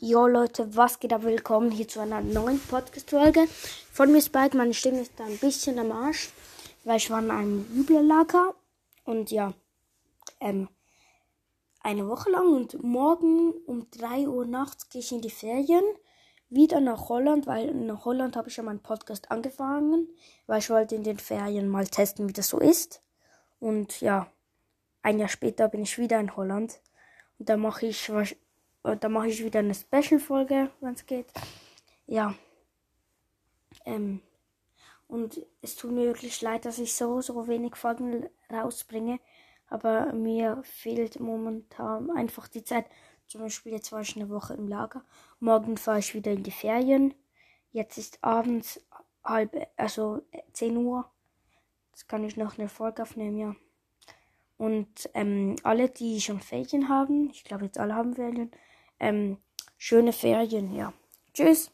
Jo 0.00 0.28
Leute, 0.28 0.76
was 0.76 1.00
geht 1.00 1.12
ab? 1.12 1.24
Willkommen 1.24 1.72
hier 1.72 1.88
zu 1.88 1.98
einer 1.98 2.20
neuen 2.20 2.60
Podcast-Folge. 2.60 3.48
Von 3.92 4.12
mir 4.12 4.22
Spike, 4.22 4.56
meine 4.56 4.72
Stimme 4.72 5.00
ist 5.00 5.18
da 5.18 5.24
ein 5.24 5.38
bisschen 5.38 5.76
am 5.80 5.90
Arsch, 5.90 6.30
weil 6.84 6.98
ich 6.98 7.10
war 7.10 7.18
in 7.18 7.32
einem 7.32 7.66
Üblerlager 7.74 8.54
und 9.04 9.32
ja, 9.32 9.54
ähm, 10.38 10.68
eine 11.80 12.06
Woche 12.06 12.30
lang 12.30 12.46
und 12.46 12.80
morgen 12.80 13.50
um 13.66 13.90
3 13.90 14.28
Uhr 14.28 14.46
nachts 14.46 14.88
gehe 14.88 15.00
ich 15.00 15.10
in 15.10 15.20
die 15.20 15.30
Ferien 15.30 15.82
wieder 16.48 16.78
nach 16.78 17.08
Holland, 17.08 17.48
weil 17.48 17.68
in 17.68 18.04
Holland 18.04 18.36
habe 18.36 18.50
ich 18.50 18.56
ja 18.56 18.62
meinen 18.62 18.84
Podcast 18.84 19.32
angefangen, 19.32 20.08
weil 20.46 20.60
ich 20.60 20.70
wollte 20.70 20.94
in 20.94 21.02
den 21.02 21.18
Ferien 21.18 21.68
mal 21.68 21.88
testen, 21.88 22.28
wie 22.28 22.32
das 22.32 22.46
so 22.46 22.60
ist. 22.60 23.02
Und 23.58 24.00
ja, 24.00 24.30
ein 25.02 25.18
Jahr 25.18 25.28
später 25.28 25.68
bin 25.68 25.82
ich 25.82 25.98
wieder 25.98 26.20
in 26.20 26.36
Holland 26.36 26.80
und 27.40 27.48
da 27.48 27.56
mache 27.56 27.86
ich 27.86 28.12
da 28.82 29.08
mache 29.08 29.28
ich 29.28 29.44
wieder 29.44 29.60
eine 29.60 29.74
Special-Folge, 29.74 30.70
wenn 30.80 30.94
es 30.94 31.06
geht. 31.06 31.26
Ja. 32.06 32.34
Ähm, 33.84 34.20
und 35.06 35.44
es 35.62 35.76
tut 35.76 35.92
mir 35.92 36.06
wirklich 36.06 36.40
leid, 36.42 36.64
dass 36.64 36.78
ich 36.78 36.94
so, 36.94 37.20
so 37.20 37.48
wenig 37.48 37.76
Folgen 37.76 38.28
rausbringe. 38.50 39.20
Aber 39.68 40.12
mir 40.12 40.62
fehlt 40.64 41.20
momentan 41.20 42.10
einfach 42.10 42.48
die 42.48 42.64
Zeit. 42.64 42.86
Zum 43.26 43.42
Beispiel 43.42 43.72
jetzt 43.72 43.92
war 43.92 44.00
ich 44.00 44.16
eine 44.16 44.30
Woche 44.30 44.54
im 44.54 44.68
Lager. 44.68 45.04
Morgen 45.40 45.76
fahre 45.76 45.98
ich 45.98 46.14
wieder 46.14 46.32
in 46.32 46.42
die 46.42 46.50
Ferien. 46.50 47.14
Jetzt 47.72 47.98
ist 47.98 48.18
abends 48.22 48.82
halb, 49.22 49.54
also 49.76 50.22
10 50.52 50.76
Uhr. 50.76 51.10
Jetzt 51.90 52.08
kann 52.08 52.24
ich 52.24 52.36
noch 52.36 52.58
eine 52.58 52.68
Folge 52.68 53.02
aufnehmen, 53.02 53.36
ja. 53.36 53.54
Und 54.58 55.08
ähm, 55.14 55.56
alle, 55.62 55.88
die 55.88 56.20
schon 56.20 56.40
Ferien 56.40 56.88
haben, 56.88 57.30
ich 57.30 57.44
glaube 57.44 57.64
jetzt 57.64 57.78
alle 57.78 57.94
haben 57.94 58.14
Ferien, 58.14 58.50
ähm, 59.00 59.38
schöne 59.78 60.12
Ferien, 60.12 60.74
ja. 60.74 60.92
Tschüss. 61.32 61.70